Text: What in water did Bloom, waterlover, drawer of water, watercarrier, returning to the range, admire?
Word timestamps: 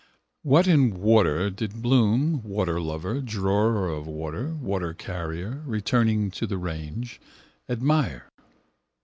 What 0.41 0.65
in 0.65 0.99
water 0.99 1.51
did 1.51 1.79
Bloom, 1.83 2.41
waterlover, 2.41 3.21
drawer 3.23 3.87
of 3.87 4.07
water, 4.07 4.57
watercarrier, 4.59 5.61
returning 5.67 6.31
to 6.31 6.47
the 6.47 6.57
range, 6.57 7.21
admire? 7.69 8.31